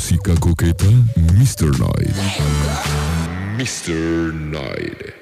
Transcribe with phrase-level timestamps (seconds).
[0.00, 0.86] música coqueta,
[1.34, 1.78] Mr.
[1.78, 2.14] Night.
[3.58, 4.32] Mr.
[4.32, 5.19] Night.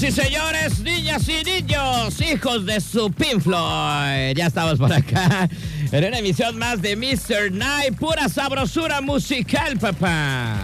[0.00, 5.46] Señoras y señores, niñas y niños, hijos de su Pink ya estamos por acá
[5.92, 7.52] en una emisión más de Mr.
[7.52, 10.56] Night, pura sabrosura musical, papá.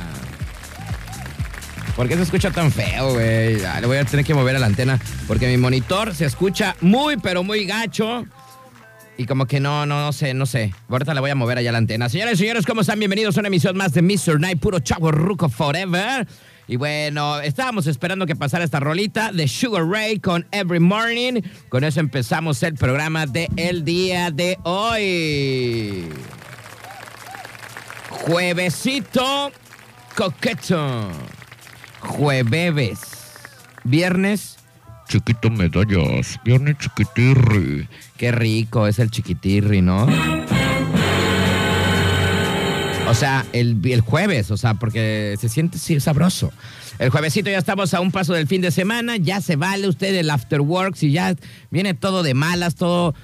[1.95, 3.57] ¿Por qué se escucha tan feo, güey?
[3.57, 4.99] Le voy a tener que mover a la antena
[5.29, 8.25] porque mi monitor se escucha muy, pero muy gacho.
[9.19, 10.73] Y como que no, no, no sé, no sé.
[10.89, 12.09] Ahorita le voy a mover allá la antena.
[12.09, 12.99] Señores y señores, ¿cómo están?
[12.99, 14.41] Bienvenidos a una emisión más de Mr.
[14.41, 16.27] Night, puro chavo ruco forever.
[16.69, 21.41] Y bueno, estábamos esperando que pasara esta rolita de Sugar Ray con Every Morning.
[21.69, 26.09] Con eso empezamos el programa de el día de hoy.
[28.11, 29.53] Juevesito
[30.17, 31.09] coqueto.
[32.01, 32.99] Jueves.
[33.85, 34.57] Viernes.
[35.09, 36.41] Chiquito medallas.
[36.45, 37.89] Viernes chiquitirri.
[38.17, 40.07] Qué rico es el chiquitirri, ¿no?
[43.09, 46.53] O sea, el, el, jueves, o sea, porque se siente sabroso.
[46.99, 50.15] El juevesito ya estamos a un paso del fin de semana, ya se vale usted
[50.15, 51.35] el after work, si ya
[51.71, 53.15] viene todo de malas, todo,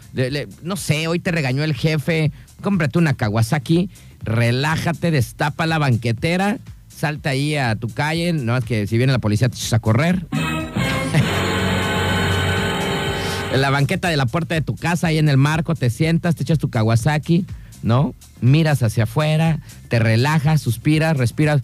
[0.63, 3.89] no sé, hoy te regañó el jefe, cómprate una Kawasaki,
[4.23, 9.21] relájate, destapa la banquetera, salta ahí a tu calle, no es que si viene la
[9.21, 10.27] policía te echas a correr.
[13.53, 16.37] en la banqueta de la puerta de tu casa, ahí en el marco, te sientas,
[16.37, 17.47] te echas tu Kawasaki,
[17.83, 18.15] ¿no?
[18.41, 21.61] Miras hacia afuera, te relajas, suspiras, respiras.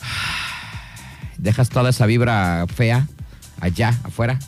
[1.38, 3.08] Dejas toda esa vibra fea
[3.60, 4.38] allá, afuera,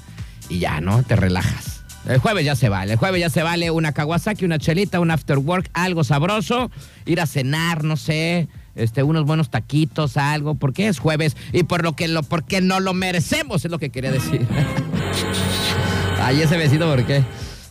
[0.49, 1.03] y ya, ¿no?
[1.03, 1.79] Te relajas.
[2.07, 2.93] El jueves ya se vale.
[2.93, 6.71] El jueves ya se vale una Kawasaki, una chelita, un after work, algo sabroso,
[7.05, 11.83] ir a cenar, no sé, este, unos buenos taquitos, algo, porque es jueves y por
[11.83, 12.23] lo que lo,
[12.63, 14.47] no lo merecemos, es lo que quería decir.
[16.21, 17.23] Ay, ese besito, ¿por qué?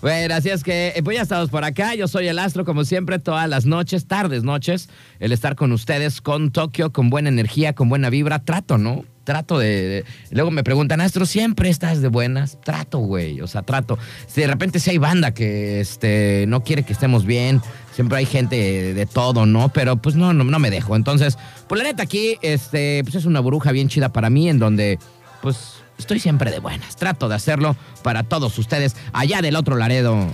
[0.01, 1.95] Bueno, así es que pues ya estamos por acá.
[1.95, 6.21] Yo soy el Astro, como siempre, todas las noches, tardes, noches, el estar con ustedes,
[6.21, 8.39] con Tokio, con buena energía, con buena vibra.
[8.39, 9.05] Trato, ¿no?
[9.23, 10.05] Trato de.
[10.29, 12.61] Luego me preguntan, Astro, ¿siempre estás de buenas?
[12.61, 13.41] Trato, güey.
[13.41, 13.97] O sea, trato.
[14.35, 17.61] De repente si hay banda que este, no quiere que estemos bien,
[17.93, 19.69] siempre hay gente de, todo, ¿no?
[19.69, 20.95] Pero pues no, no, no, me dejo.
[20.95, 24.59] Entonces, pues la neta aquí, este, pues es una burbuja bien chida para mí, en
[24.59, 24.99] donde,
[25.41, 26.95] pues estoy siempre de buenas.
[26.95, 30.27] Trato de hacerlo para todos ustedes allá del otro Laredo.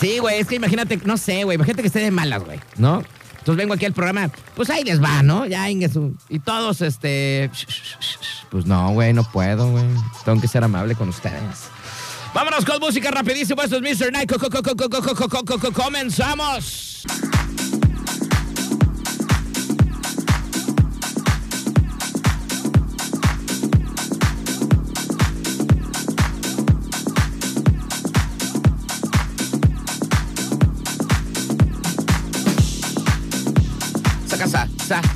[0.00, 3.02] sí, güey, es que imagínate, no sé, güey, imagínate que esté de malas, güey, ¿no?
[3.38, 5.46] Entonces vengo aquí al programa, pues ahí les va, ¿no?
[5.46, 5.70] Ya.
[5.70, 7.50] Y todos, este.
[8.50, 9.84] Pues no, güey, no puedo, güey.
[10.24, 11.70] Tengo que ser amable con ustedes.
[12.34, 13.62] Vámonos con música rapidísimo.
[13.62, 14.12] Esto es Mr.
[14.12, 14.30] Night.
[15.72, 17.02] Comenzamos.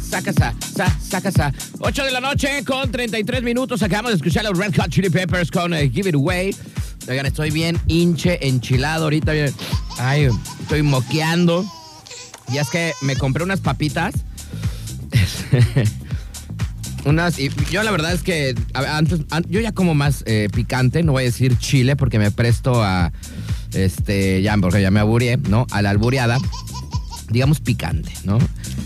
[0.08, 1.52] Saca, sa, sa, saca, sa.
[1.80, 3.82] 8 de la noche con 33 minutos.
[3.82, 6.54] Acabamos de escuchar los Red Hot Chili Peppers con uh, Give It Away.
[7.08, 9.32] Oigan, estoy bien hinche, enchilado ahorita.
[9.32, 9.52] Bien.
[9.98, 10.28] Ay,
[10.60, 11.64] estoy moqueando.
[12.52, 14.14] Y es que me compré unas papitas.
[17.04, 21.02] Unas, y yo la verdad es que antes, an- yo ya como más eh, picante,
[21.02, 23.12] no voy a decir chile porque me presto a,
[23.74, 25.66] este, ya, porque ya me aburrí, ¿no?
[25.70, 26.38] A la albureada,
[27.28, 28.38] digamos picante, ¿no?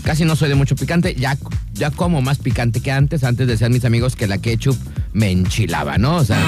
[0.03, 1.37] Casi no soy de mucho picante, ya,
[1.73, 3.23] ya como más picante que antes.
[3.23, 4.77] Antes decían mis amigos que la ketchup
[5.13, 6.17] me enchilaba, ¿no?
[6.17, 6.39] O sea...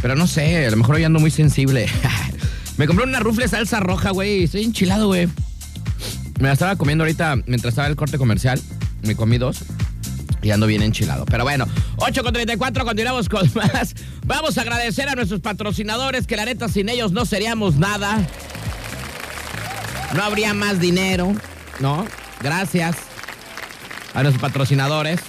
[0.00, 1.86] Pero no sé, a lo mejor hoy ando muy sensible.
[2.76, 5.28] me compré una rufle salsa roja, güey, estoy enchilado, güey.
[6.38, 8.60] Me la estaba comiendo ahorita mientras estaba el corte comercial.
[9.02, 9.64] Me comí dos
[10.42, 11.24] y ando bien enchilado.
[11.26, 11.66] Pero bueno,
[11.96, 13.94] 8 con 34, continuamos con más.
[14.24, 18.26] Vamos a agradecer a nuestros patrocinadores, que la neta sin ellos no seríamos nada.
[20.14, 21.34] No habría más dinero,
[21.80, 22.06] ¿no?
[22.42, 22.96] Gracias
[24.14, 25.20] a nuestros patrocinadores.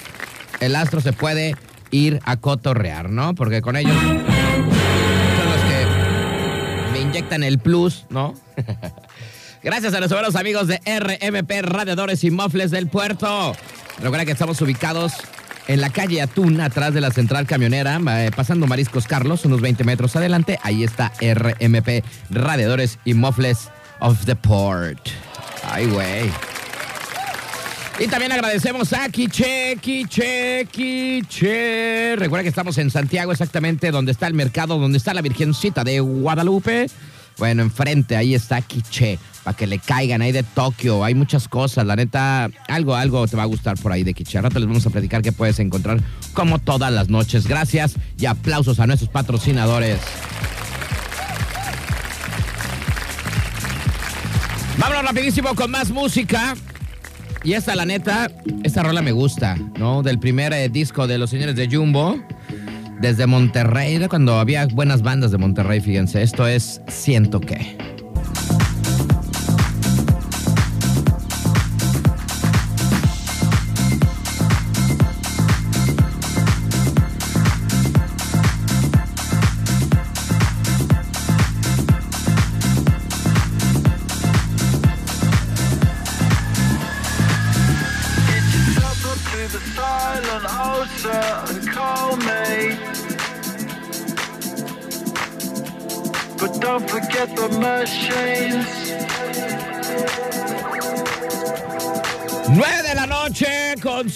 [0.59, 1.55] El astro se puede
[1.91, 3.35] ir a cotorrear, ¿no?
[3.35, 8.33] Porque con ellos son los que me inyectan el plus, ¿no?
[9.63, 13.53] Gracias a nuestros amigos de RMP Radiadores y Mofles del Puerto.
[13.99, 15.13] Recuerda que estamos ubicados
[15.67, 19.83] en la calle Atún, atrás de la central camionera, eh, pasando Mariscos Carlos, unos 20
[19.83, 20.57] metros adelante.
[20.63, 23.69] Ahí está RMP Radiadores y Mofles
[24.01, 25.09] of the Port.
[25.63, 26.31] Ay, güey.
[27.99, 32.15] Y también agradecemos a Quiche, Quiche, Quiche.
[32.15, 35.99] Recuerda que estamos en Santiago, exactamente donde está el mercado, donde está la Virgencita de
[35.99, 36.87] Guadalupe.
[37.37, 41.03] Bueno, enfrente, ahí está Quiche, para que le caigan ahí de Tokio.
[41.03, 44.37] Hay muchas cosas, la neta, algo, algo te va a gustar por ahí de Quiche.
[44.37, 45.99] Ahora te les vamos a platicar que puedes encontrar
[46.33, 47.47] como todas las noches.
[47.47, 49.99] Gracias y aplausos a nuestros patrocinadores.
[54.79, 56.55] Vámonos rapidísimo con más música.
[57.43, 58.31] Y esta, la neta,
[58.63, 60.03] esta rola me gusta, ¿no?
[60.03, 62.17] Del primer eh, disco de los señores de Jumbo.
[63.01, 66.21] Desde Monterrey, cuando había buenas bandas de Monterrey, fíjense.
[66.21, 67.98] Esto es Siento que.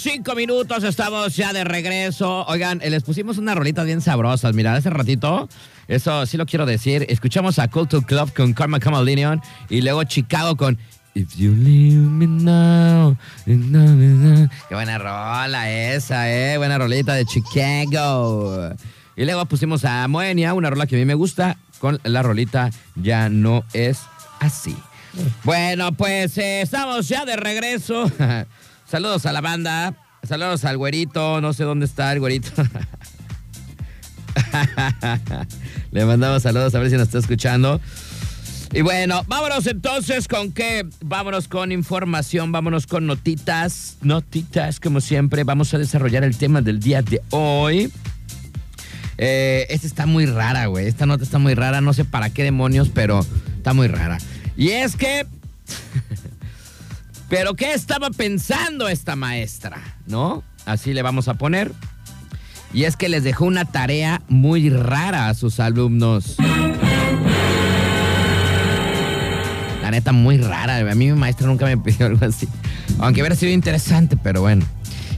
[0.03, 0.83] 5 minutos.
[0.83, 2.45] Estamos ya de regreso.
[2.47, 4.53] Oigan, eh, les pusimos unas rolitas bien sabrosas.
[4.53, 5.47] Mira, hace ratito,
[5.87, 7.05] eso sí lo quiero decir.
[7.07, 10.77] Escuchamos a Culture Club con Karma Camaleon y luego Chicago con
[11.13, 13.15] If You Leave Me Now.
[13.45, 16.57] Qué buena rola esa, eh.
[16.57, 18.71] Buena rolita de Chicago.
[19.15, 22.71] Y luego pusimos a Moenia, una rola que a mí me gusta, con la rolita
[22.97, 24.01] Ya No Es
[24.41, 24.75] Así.
[25.45, 28.11] Bueno, pues eh, estamos ya de regreso.
[28.93, 29.95] Saludos a la banda.
[30.21, 31.41] Saludos al güerito.
[31.41, 32.51] No sé dónde está el güerito.
[35.91, 37.81] Le mandamos saludos a ver si nos está escuchando.
[38.71, 40.85] Y bueno, vámonos entonces con qué.
[41.03, 43.97] Vámonos con información, vámonos con notitas.
[44.03, 45.43] Notitas, como siempre.
[45.43, 47.91] Vamos a desarrollar el tema del día de hoy.
[49.17, 50.85] Eh, esta está muy rara, güey.
[50.85, 51.81] Esta nota está muy rara.
[51.81, 53.25] No sé para qué demonios, pero
[53.57, 54.19] está muy rara.
[54.55, 55.25] Y es que.
[57.33, 59.81] Pero ¿qué estaba pensando esta maestra?
[60.05, 60.43] ¿No?
[60.67, 61.71] Así le vamos a poner.
[62.71, 66.35] Y es que les dejó una tarea muy rara a sus alumnos.
[69.81, 70.77] La neta, muy rara.
[70.77, 72.47] A mí mi maestra nunca me pidió algo así.
[72.99, 74.63] Aunque hubiera sido interesante, pero bueno.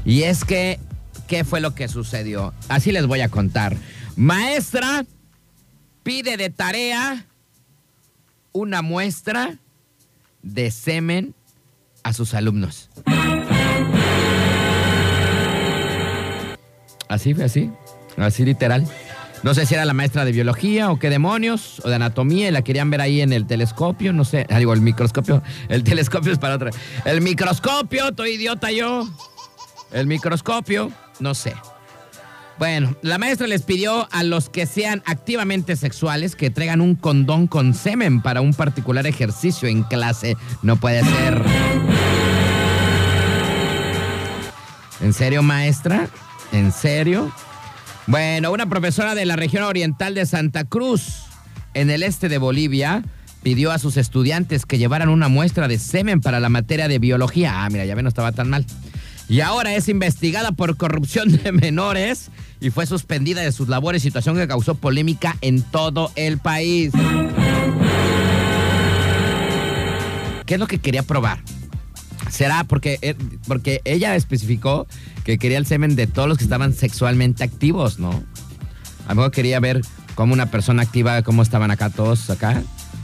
[0.05, 0.79] Y es que,
[1.27, 2.53] ¿qué fue lo que sucedió?
[2.69, 3.75] Así les voy a contar.
[4.15, 5.03] Maestra
[6.03, 7.25] pide de tarea
[8.53, 9.57] una muestra
[10.43, 11.34] de semen
[12.05, 12.89] a sus alumnos.
[17.09, 17.71] Así fue así,
[18.15, 18.87] así literal.
[19.41, 22.51] No sé si era la maestra de biología o qué demonios, o de anatomía, y
[22.51, 24.45] la querían ver ahí en el telescopio, no sé.
[24.49, 25.41] Ah, el microscopio.
[25.67, 26.69] El telescopio es para otra.
[27.05, 29.07] El microscopio, estoy idiota yo.
[29.91, 31.55] El microscopio, no sé.
[32.57, 37.47] Bueno, la maestra les pidió a los que sean activamente sexuales que traigan un condón
[37.47, 40.37] con semen para un particular ejercicio en clase.
[40.61, 41.43] No puede ser.
[45.05, 46.09] ¿En serio, maestra?
[46.51, 47.31] ¿En serio?
[48.07, 51.25] Bueno, una profesora de la región oriental de Santa Cruz,
[51.75, 53.03] en el este de Bolivia,
[53.43, 57.63] pidió a sus estudiantes que llevaran una muestra de semen para la materia de biología.
[57.63, 58.65] Ah, mira, ya ve, no estaba tan mal.
[59.29, 64.35] Y ahora es investigada por corrupción de menores y fue suspendida de sus labores, situación
[64.37, 66.91] que causó polémica en todo el país.
[70.47, 71.43] ¿Qué es lo que quería probar?
[72.29, 73.15] Será porque, eh,
[73.47, 74.87] porque ella especificó
[75.23, 78.11] que quería el semen de todos los que estaban sexualmente activos, ¿no?
[79.05, 79.81] A lo mejor quería ver
[80.15, 82.63] cómo una persona activa, cómo estaban acá todos acá,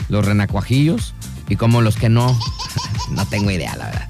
[0.09, 1.13] los renacuajillos,
[1.51, 2.39] y cómo los que no.
[3.11, 4.09] no tengo idea, la verdad.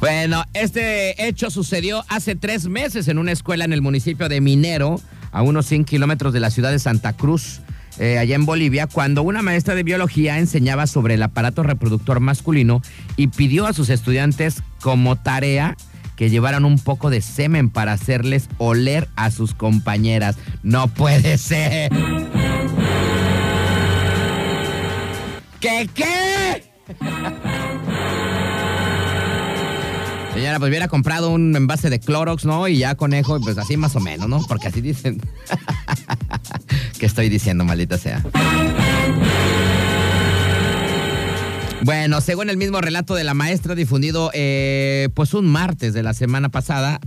[0.00, 5.00] Bueno, este hecho sucedió hace tres meses en una escuela en el municipio de Minero,
[5.30, 7.60] a unos 100 kilómetros de la ciudad de Santa Cruz.
[7.98, 12.82] Eh, allá en Bolivia, cuando una maestra de biología enseñaba sobre el aparato reproductor masculino
[13.16, 15.76] y pidió a sus estudiantes como tarea
[16.16, 20.36] que llevaran un poco de semen para hacerles oler a sus compañeras.
[20.62, 21.90] No puede ser.
[25.60, 26.64] ¿Qué qué?
[30.34, 32.68] Señora, pues hubiera comprado un envase de Clorox, ¿no?
[32.68, 34.40] Y ya conejo, pues así más o menos, ¿no?
[34.46, 35.20] Porque así dicen.
[37.00, 38.22] ¿Qué estoy diciendo, maldita sea?
[41.82, 46.12] Bueno, según el mismo relato de la maestra difundido eh, pues un martes de la
[46.12, 47.00] semana pasada,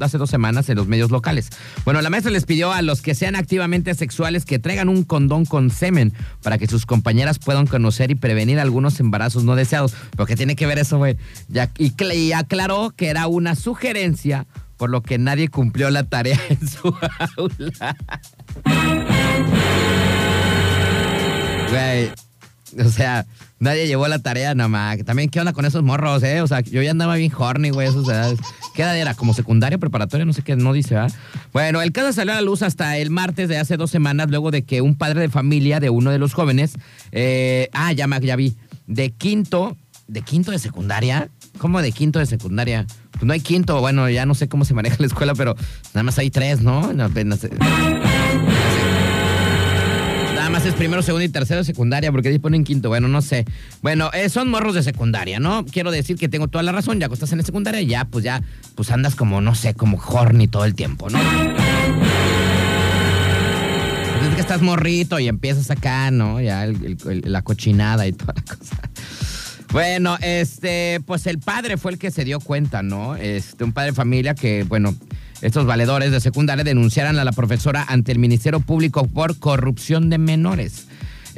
[0.00, 1.50] hace dos semanas en los medios locales.
[1.84, 5.44] Bueno, la maestra les pidió a los que sean activamente sexuales que traigan un condón
[5.44, 9.94] con semen para que sus compañeras puedan conocer y prevenir algunos embarazos no deseados.
[10.12, 11.18] ¿Pero qué tiene que ver eso, güey?
[11.76, 14.46] Y, y aclaró que era una sugerencia,
[14.78, 16.94] por lo que nadie cumplió la tarea en su
[17.36, 17.94] aula.
[21.70, 22.10] Güey,
[22.86, 23.26] o sea,
[23.58, 24.98] nadie llevó la tarea nada más.
[25.04, 26.40] También, ¿qué onda con esos morros, eh?
[26.42, 28.38] O sea, yo ya andaba bien horny, güey, esos edades.
[28.74, 29.14] ¿Qué edad era?
[29.14, 30.24] ¿Como secundaria, preparatoria?
[30.24, 31.12] No sé qué, no dice, ¿verdad?
[31.52, 34.50] Bueno, el caso salió a la luz hasta el martes de hace dos semanas, luego
[34.50, 36.74] de que un padre de familia de uno de los jóvenes,
[37.12, 38.54] eh, ah, ya, ya vi,
[38.86, 41.28] de quinto, ¿de quinto de secundaria?
[41.58, 42.86] ¿Cómo de quinto de secundaria?
[43.12, 45.56] Pues no hay quinto, bueno, ya no sé cómo se maneja la escuela, pero
[45.92, 46.92] nada más hay tres, ¿no?
[46.92, 47.98] No, apenas- Nada
[50.58, 52.88] más es primero, segundo y tercero de secundaria, porque ahí ponen quinto.
[52.88, 53.44] Bueno, no sé.
[53.80, 55.64] Bueno, eh, son morros de secundaria, ¿no?
[55.64, 56.98] Quiero decir que tengo toda la razón.
[56.98, 58.42] Ya que estás en la secundaria, ya, pues ya,
[58.74, 61.20] pues andas como, no sé, como horny todo el tiempo, ¿no?
[64.28, 66.40] Es que estás morrito y empiezas acá, ¿no?
[66.40, 66.66] Ya
[67.04, 68.80] la cochinada y toda la cosa.
[69.70, 73.14] Bueno, este, pues el padre fue el que se dio cuenta, ¿no?
[73.14, 74.96] Este, un padre de familia que, bueno,
[75.40, 80.18] estos valedores de secundaria denunciaran a la profesora ante el Ministerio Público por corrupción de
[80.18, 80.87] menores.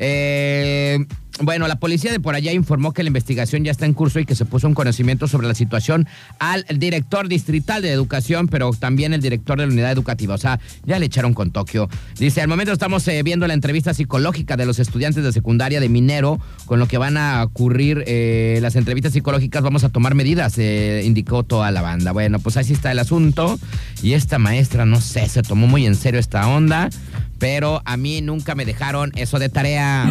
[0.00, 1.04] Eh,
[1.42, 4.26] bueno, la policía de por allá informó que la investigación ya está en curso y
[4.26, 6.06] que se puso un conocimiento sobre la situación
[6.38, 10.34] al director distrital de educación, pero también el director de la unidad educativa.
[10.34, 11.88] O sea, ya le echaron con Tokio.
[12.18, 15.88] Dice, al momento estamos eh, viendo la entrevista psicológica de los estudiantes de secundaria de
[15.88, 20.58] Minero, con lo que van a ocurrir eh, las entrevistas psicológicas, vamos a tomar medidas,
[20.58, 22.12] eh, indicó toda la banda.
[22.12, 23.58] Bueno, pues así está el asunto.
[24.02, 26.90] Y esta maestra, no sé, se tomó muy en serio esta onda,
[27.40, 30.08] pero a mí nunca me dejaron eso de tarea.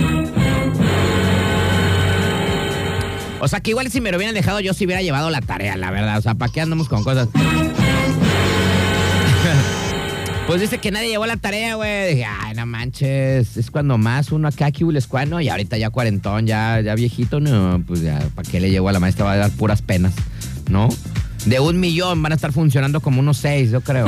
[3.40, 5.78] O sea, que igual si me lo hubieran dejado, yo sí hubiera llevado la tarea,
[5.78, 6.18] la verdad.
[6.18, 7.30] O sea, ¿para qué andamos con cosas?
[10.50, 12.16] Pues dice que nadie llevó la tarea, güey.
[12.16, 13.56] Dije, ay, no manches.
[13.56, 17.84] Es cuando más uno acá que cuano y ahorita ya cuarentón, ya, ya viejito, no,
[17.86, 19.26] pues ya, ¿para qué le llevó a la maestra?
[19.26, 20.16] Va a dar puras penas,
[20.68, 20.90] ¿no?
[21.46, 24.08] De un millón van a estar funcionando como unos seis, yo creo.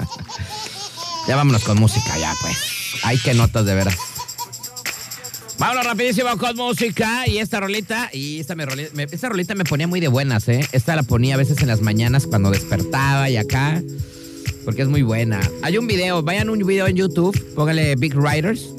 [1.28, 2.56] ya vámonos con música, ya, pues.
[3.04, 3.96] Ay, qué notas, de veras.
[5.58, 9.64] Vámonos rapidísimo con música y esta rolita, y esta, me roli- me, esta rolita me
[9.64, 10.66] ponía muy de buenas, ¿eh?
[10.72, 13.82] Esta la ponía a veces en las mañanas cuando despertaba y acá,
[14.64, 15.38] porque es muy buena.
[15.62, 18.70] Hay un video, vayan un video en YouTube, póngale Big Riders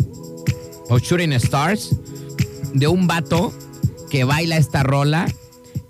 [0.90, 1.96] o Shooting Stars,
[2.74, 3.54] de un vato
[4.10, 5.28] que baila esta rola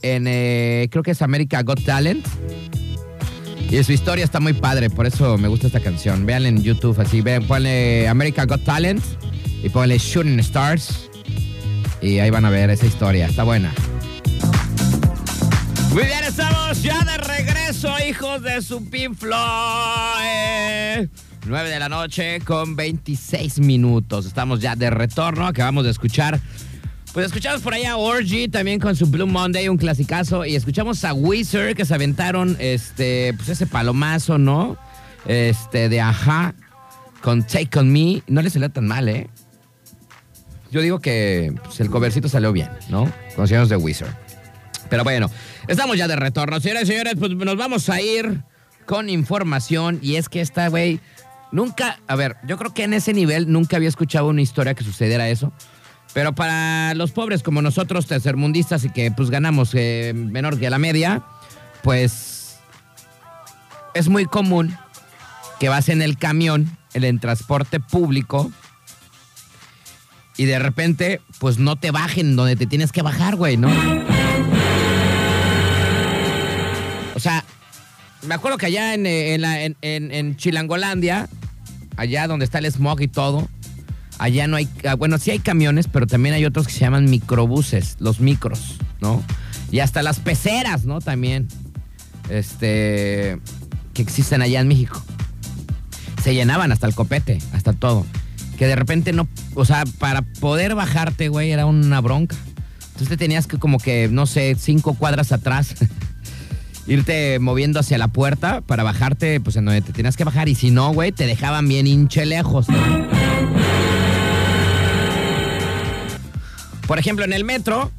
[0.02, 2.28] en, eh, creo que es America Got Talent.
[3.72, 6.26] Y su historia está muy padre, por eso me gusta esta canción.
[6.26, 9.02] Vean en YouTube así, vean, ponle America Got Talent
[9.64, 11.10] y ponle Shooting Stars.
[12.02, 13.74] Y ahí van a ver esa historia, está buena.
[15.94, 19.32] Muy bien, estamos ya de regreso, hijos de su Pink Floyd.
[21.46, 24.26] 9 de la noche con 26 minutos.
[24.26, 25.48] Estamos ya de retorno.
[25.48, 26.42] Acabamos de escuchar.
[27.14, 30.46] Pues escuchamos por ahí a Orgy también con su Blue Monday, un clasicazo.
[30.46, 34.78] Y escuchamos a Wizard que se aventaron este, pues ese palomazo, ¿no?
[35.26, 36.56] Este, de Ajá
[37.22, 38.24] con Take On Me.
[38.28, 39.28] No le salió tan mal, ¿eh?
[40.72, 43.12] Yo digo que pues, el covercito salió bien, ¿no?
[43.36, 44.16] Con los de Wizard.
[44.90, 45.30] Pero bueno,
[45.68, 46.62] estamos ya de retorno.
[46.62, 48.42] Señores y señores, pues nos vamos a ir
[48.86, 50.00] con información.
[50.02, 51.02] Y es que esta, güey,
[51.52, 54.86] nunca, a ver, yo creo que en ese nivel nunca había escuchado una historia que
[54.86, 55.52] sucediera eso.
[56.14, 60.78] Pero para los pobres como nosotros, tercermundistas, y que pues ganamos eh, menor que la
[60.78, 61.24] media,
[61.84, 62.58] pues
[63.94, 64.76] es muy común
[65.60, 68.52] que vas en el camión, en transporte público,
[70.38, 73.70] y de repente, pues no te bajen donde te tienes que bajar, güey, ¿no?
[77.16, 77.44] O sea,
[78.24, 81.30] me acuerdo que allá en, eh, en la- en- en Chilangolandia,
[81.98, 83.48] allá donde está el smog y todo,
[84.22, 87.10] allá no hay, ah, bueno, sí hay camiones, pero también hay otros que se llaman
[87.10, 89.24] microbuses, los micros, ¿no?
[89.72, 91.02] Y hasta las peceras, ¿no?
[91.02, 91.48] También,
[92.30, 93.40] este,
[93.96, 95.02] que existen allá en México.
[96.24, 98.06] Se llenaban hasta el copete, hasta todo.
[98.60, 102.36] Que de repente no, o sea, para poder bajarte, güey, era una bronca.
[102.80, 105.74] Entonces te tenías que como que, no sé, cinco cuadras atrás,
[106.86, 110.48] irte moviendo hacia la puerta para bajarte, pues en donde te tenías que bajar.
[110.48, 112.68] Y si no, güey, te dejaban bien hinche lejos.
[116.92, 117.90] Por ejemplo, en el metro,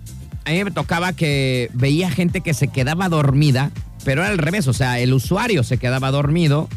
[0.45, 3.71] a mí me tocaba que veía gente que se quedaba dormida,
[4.05, 6.69] pero era al revés, o sea, el usuario se quedaba dormido.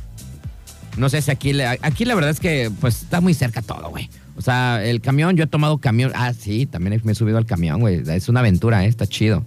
[0.96, 4.10] No sé si aquí, aquí la verdad es que pues está muy cerca todo, güey.
[4.38, 6.14] O sea, el camión, yo he tomado camión.
[6.16, 8.02] Ah, sí, también me he subido al camión, güey.
[8.08, 8.88] Es una aventura, ¿eh?
[8.88, 9.46] está chido.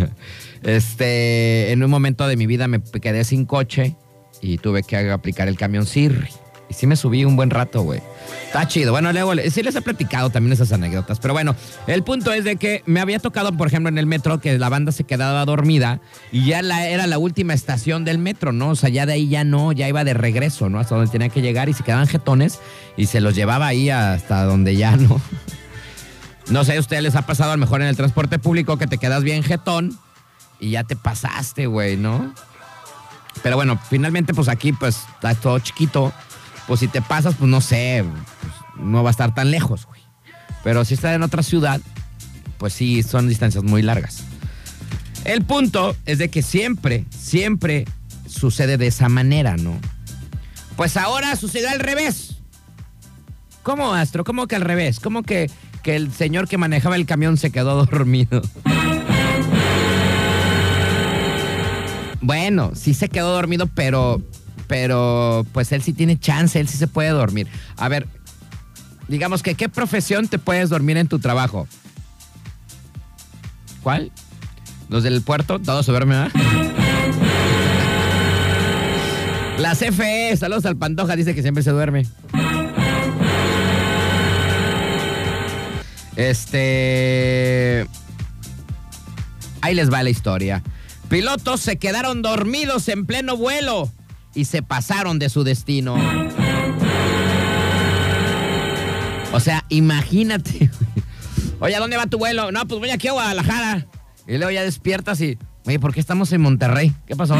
[0.62, 3.96] este, en un momento de mi vida me quedé sin coche
[4.42, 6.28] y tuve que aplicar el camión Sirri.
[6.68, 8.02] Y sí me subí un buen rato, güey.
[8.46, 8.92] Está chido.
[8.92, 11.18] Bueno, luego sí les he platicado también esas anécdotas.
[11.18, 14.40] Pero bueno, el punto es de que me había tocado, por ejemplo, en el metro
[14.40, 16.00] que la banda se quedaba dormida
[16.30, 18.70] y ya era la última estación del metro, ¿no?
[18.70, 20.78] O sea, ya de ahí ya no, ya iba de regreso, ¿no?
[20.78, 22.60] Hasta donde tenía que llegar y se quedaban jetones
[22.96, 25.20] y se los llevaba ahí hasta donde ya no.
[26.50, 28.86] No sé, a ustedes les ha pasado a lo mejor en el transporte público que
[28.86, 29.98] te quedas bien jetón
[30.60, 32.34] y ya te pasaste, güey, ¿no?
[33.42, 36.12] Pero bueno, finalmente, pues aquí, pues, está todo chiquito.
[36.66, 38.04] Pues si te pasas, pues no sé,
[38.40, 40.00] pues, no va a estar tan lejos, güey.
[40.62, 41.80] Pero si está en otra ciudad,
[42.58, 44.24] pues sí, son distancias muy largas.
[45.24, 47.86] El punto es de que siempre, siempre
[48.26, 49.78] sucede de esa manera, ¿no?
[50.76, 52.36] Pues ahora sucedió al revés.
[53.62, 54.24] ¿Cómo, Astro?
[54.24, 55.00] ¿Cómo que al revés?
[55.00, 55.50] ¿Cómo que,
[55.82, 58.42] que el señor que manejaba el camión se quedó dormido?
[62.20, 64.22] Bueno, sí se quedó dormido, pero,
[64.66, 67.48] pero pues él sí tiene chance, él sí se puede dormir.
[67.76, 68.06] A ver,
[69.08, 71.66] digamos que ¿qué profesión te puedes dormir en tu trabajo?
[73.82, 74.12] ¿Cuál?
[74.88, 76.30] Los del puerto, todos se duermen.
[79.58, 82.06] La CFE, saludos al Pantoja, dice que siempre se duerme.
[86.16, 87.86] Este.
[89.60, 90.62] Ahí les va la historia.
[91.08, 93.92] Pilotos se quedaron dormidos en pleno vuelo
[94.34, 95.96] y se pasaron de su destino.
[99.32, 100.70] O sea, imagínate.
[101.60, 102.52] Oye, ¿a dónde va tu vuelo?
[102.52, 103.86] No, pues voy aquí a Guadalajara.
[104.26, 106.92] Y luego ya despiertas y, oye, ¿por qué estamos en Monterrey?
[107.06, 107.36] ¿Qué pasó?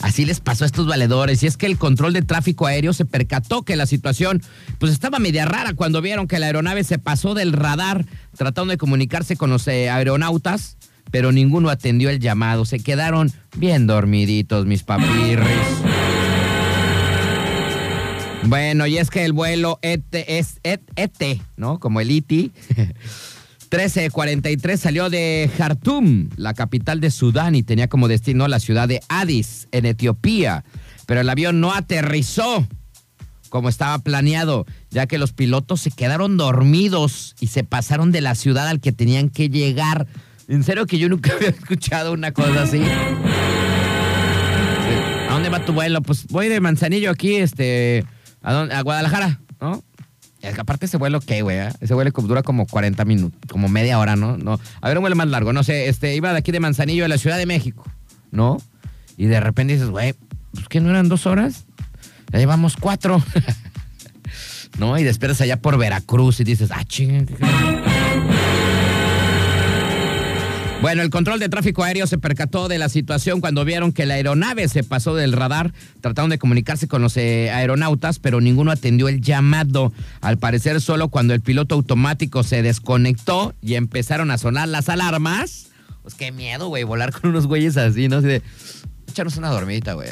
[0.00, 1.42] Así les pasó a estos valedores.
[1.42, 4.40] Y es que el control de tráfico aéreo se percató que la situación
[4.78, 8.78] pues estaba media rara cuando vieron que la aeronave se pasó del radar tratando de
[8.78, 10.77] comunicarse con los eh, aeronautas,
[11.10, 12.64] pero ninguno atendió el llamado.
[12.64, 15.46] Se quedaron bien dormiditos, mis papirris.
[18.44, 21.78] Bueno, y es que el vuelo ET, es ET, ET, ¿no?
[21.80, 22.52] Como el E ITI.
[23.70, 29.00] 1343 salió de Jartum, la capital de Sudán, y tenía como destino la ciudad de
[29.08, 30.64] Addis, en Etiopía.
[31.06, 32.66] Pero el avión no aterrizó
[33.48, 38.34] como estaba planeado, ya que los pilotos se quedaron dormidos y se pasaron de la
[38.34, 40.06] ciudad al que tenían que llegar.
[40.48, 42.82] En que yo nunca había escuchado una cosa así.
[45.28, 46.00] ¿A dónde va tu vuelo?
[46.02, 48.04] Pues voy de Manzanillo aquí, este,
[48.42, 49.82] a, dónde- a Guadalajara, ¿no?
[50.58, 51.58] Aparte ese vuelo, ¿qué, güey?
[51.58, 51.68] eh?
[51.80, 54.58] Ese vuelo dura como 40 minutos, como media hora, ¿no?
[54.80, 57.08] A ver, un vuelo más largo, no sé, este, iba de aquí de Manzanillo a
[57.08, 57.84] la Ciudad de México,
[58.30, 58.56] ¿no?
[59.16, 60.14] Y de repente dices, güey,
[60.54, 61.66] pues que no eran dos horas,
[62.32, 63.22] ya llevamos cuatro.
[64.78, 64.96] ¿No?
[64.96, 67.24] Y despiertas allá por Veracruz y dices, ah, chinga.
[70.80, 74.14] Bueno, el control de tráfico aéreo se percató de la situación cuando vieron que la
[74.14, 75.72] aeronave se pasó del radar.
[76.00, 79.92] Trataron de comunicarse con los eh, aeronautas, pero ninguno atendió el llamado.
[80.20, 85.66] Al parecer, solo cuando el piloto automático se desconectó y empezaron a sonar las alarmas.
[86.02, 88.18] Pues qué miedo, güey, volar con unos güeyes así, ¿no?
[88.18, 88.42] Así de,
[89.08, 90.08] échanos una dormidita, güey.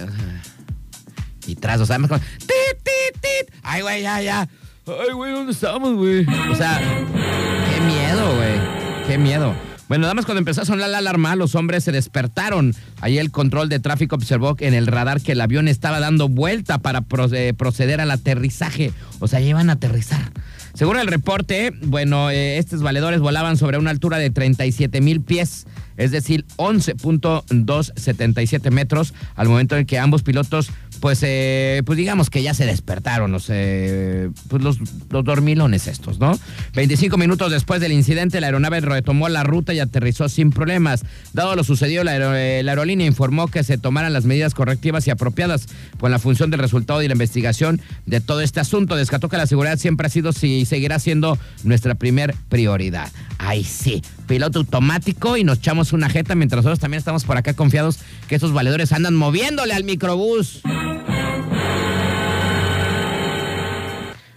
[1.46, 3.54] Y tras, o sea, mejor, tit, tit, tit.
[3.62, 4.48] Ay, güey, ya, ya.
[4.86, 6.26] Ay, güey, ¿dónde estamos, güey?
[6.50, 9.06] O sea, qué miedo, güey.
[9.06, 9.54] Qué miedo.
[9.88, 12.74] Bueno, nada cuando empezó a sonar la alarma, los hombres se despertaron.
[13.00, 16.78] Ahí el control de tráfico observó en el radar que el avión estaba dando vuelta
[16.78, 18.92] para pro- proceder al aterrizaje.
[19.20, 20.32] O sea, iban a aterrizar.
[20.74, 25.66] Según el reporte, bueno, eh, estos valedores volaban sobre una altura de 37 mil pies,
[25.96, 30.68] es decir, 11.277 metros, al momento en que ambos pilotos,
[31.00, 34.78] pues, eh, pues digamos que ya se despertaron, los, eh, pues los,
[35.10, 36.38] los dormilones estos, ¿no?
[36.74, 41.04] 25 minutos después del incidente, la aeronave retomó la ruta y aterrizó sin problemas.
[41.32, 45.66] Dado lo sucedido, eh, la aerolínea informó que se tomaran las medidas correctivas y apropiadas
[45.98, 48.96] con la función del resultado y la investigación de todo este asunto.
[48.96, 53.10] Descató que la seguridad siempre ha sido y seguirá siendo nuestra primer prioridad.
[53.38, 57.54] Ay, sí, piloto automático y nos echamos una jeta mientras nosotros también estamos por acá
[57.54, 60.62] confiados que esos valedores andan moviéndole al microbús.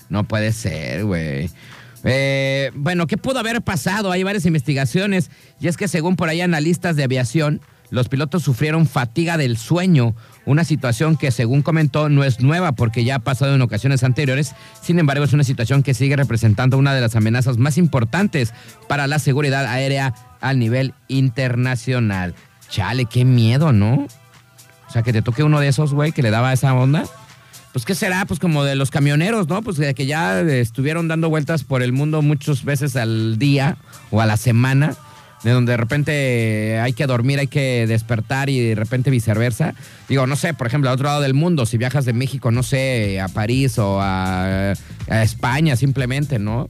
[0.09, 1.49] No puede ser, güey.
[2.03, 4.11] Eh, bueno, ¿qué pudo haber pasado?
[4.11, 8.85] Hay varias investigaciones y es que según por ahí analistas de aviación, los pilotos sufrieron
[8.85, 13.55] fatiga del sueño, una situación que según comentó no es nueva porque ya ha pasado
[13.55, 17.57] en ocasiones anteriores, sin embargo es una situación que sigue representando una de las amenazas
[17.57, 18.53] más importantes
[18.87, 22.35] para la seguridad aérea a nivel internacional.
[22.69, 24.07] Chale, qué miedo, ¿no?
[24.87, 27.03] O sea, que te toque uno de esos, güey, que le daba esa onda.
[27.71, 28.25] Pues, ¿qué será?
[28.25, 29.61] Pues como de los camioneros, ¿no?
[29.61, 33.77] Pues que ya estuvieron dando vueltas por el mundo muchas veces al día
[34.11, 34.95] o a la semana,
[35.43, 39.73] de donde de repente hay que dormir, hay que despertar y de repente viceversa.
[40.07, 42.63] Digo, no sé, por ejemplo, al otro lado del mundo, si viajas de México, no
[42.63, 44.73] sé, a París o a,
[45.07, 46.67] España simplemente, ¿no?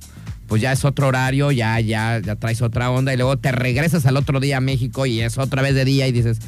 [0.48, 4.06] Pues ya es otro horario, ya, ya, ya traes otra onda y luego te regresas
[4.06, 6.40] al otro día a México y es otra vez de día y dices,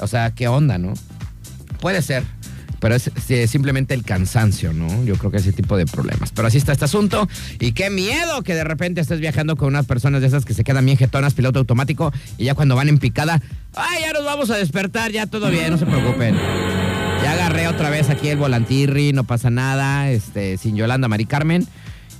[0.00, 0.92] o sea, ¿qué onda, no?
[1.80, 2.24] Puede ser,
[2.86, 5.02] pero es, simplemente el cansancio, ¿no?
[5.02, 6.30] Yo creo que ese tipo de problemas.
[6.30, 7.28] Pero así está este asunto.
[7.58, 10.62] Y qué miedo que de repente estés viajando con unas personas de esas que se
[10.62, 13.42] quedan bien jetonas, piloto automático, y ya cuando van en picada,
[13.74, 15.10] ¡ay, ya nos vamos a despertar!
[15.10, 16.36] Ya todo bien, no se preocupen.
[17.24, 21.66] Ya agarré otra vez aquí el volantirri, no pasa nada, este, sin Yolanda Mari Carmen.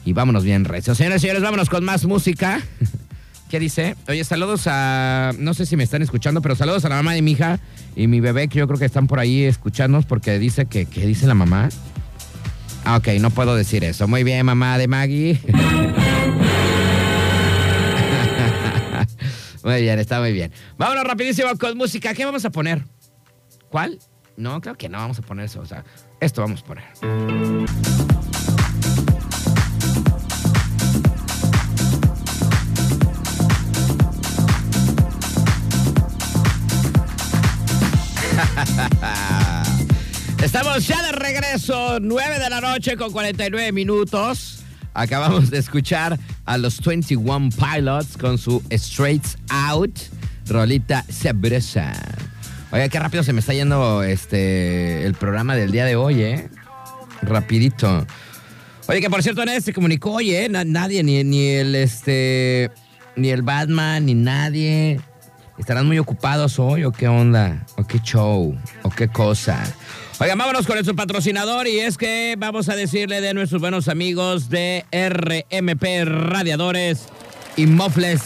[0.04, 0.98] Y vámonos bien recios.
[0.98, 2.60] Señores y señores, vámonos con más música.
[3.48, 3.96] ¿Qué dice?
[4.08, 5.32] Oye, saludos a.
[5.38, 7.60] No sé si me están escuchando, pero saludos a la mamá de mi hija
[7.94, 10.86] y mi bebé, que yo creo que están por ahí escuchándonos porque dice que.
[10.86, 11.68] ¿Qué dice la mamá?
[12.84, 14.08] Ah, ok, no puedo decir eso.
[14.08, 15.40] Muy bien, mamá de Maggie.
[19.64, 20.52] muy bien, está muy bien.
[20.76, 22.14] Vámonos rapidísimo con música.
[22.14, 22.84] ¿Qué vamos a poner?
[23.70, 23.98] ¿Cuál?
[24.36, 25.60] No, creo que no vamos a poner eso.
[25.60, 25.84] O sea,
[26.20, 26.84] esto vamos a poner.
[40.78, 44.60] Ya de regreso, 9 de la noche con 49 minutos.
[44.92, 49.98] Acabamos de escuchar a los 21 Pilots con su Straights Out,
[50.48, 51.92] rolita sabrosa.
[52.70, 56.48] Oiga, qué rápido se me está yendo este el programa del día de hoy, ¿eh?
[57.22, 58.06] Rapidito.
[58.88, 60.48] Oye, que por cierto, nadie se comunicó hoy, ¿eh?
[60.48, 62.70] Na- nadie, ni, ni el este.
[63.16, 65.00] Ni el Batman, ni nadie.
[65.58, 67.64] ¿Estarán muy ocupados hoy o qué onda?
[67.76, 68.54] ¿O qué show?
[68.82, 69.62] ¿O qué cosa?
[70.18, 74.48] Oigan, vámonos con nuestro patrocinador y es que vamos a decirle de nuestros buenos amigos
[74.48, 77.08] de RMP Radiadores
[77.54, 78.22] y Mofles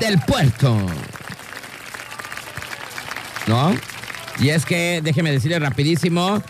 [0.00, 0.74] del Puerto.
[3.46, 3.76] ¿No?
[4.40, 6.42] Y es que, déjeme decirle rapidísimo,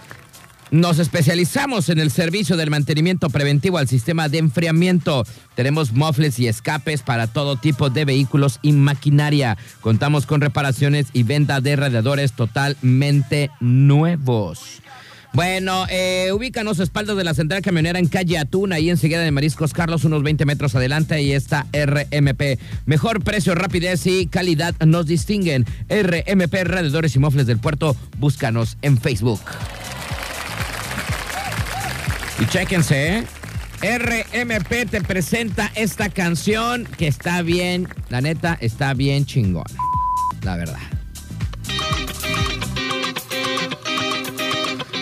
[0.72, 5.24] nos especializamos en el servicio del mantenimiento preventivo al sistema de enfriamiento.
[5.54, 9.58] Tenemos mofles y escapes para todo tipo de vehículos y maquinaria.
[9.82, 14.80] Contamos con reparaciones y venta de radiadores totalmente nuevos.
[15.34, 19.30] Bueno, eh, ubícanos a espaldas de la central camionera en calle Atún, ahí enseguida de
[19.30, 22.58] Mariscos Carlos, unos 20 metros adelante, ahí está RMP.
[22.86, 25.66] Mejor precio, rapidez y calidad nos distinguen.
[25.88, 29.40] RMP Radiadores y Mofles del Puerto, búscanos en Facebook.
[32.42, 33.24] Y chéquense, ¿eh?
[33.82, 39.70] RMP te presenta esta canción que está bien, la neta, está bien chingona.
[40.42, 40.80] La verdad.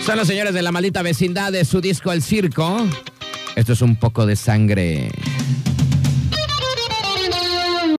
[0.05, 2.87] Son los señores de la maldita vecindad de su disco El Circo.
[3.55, 5.09] Esto es un poco de sangre.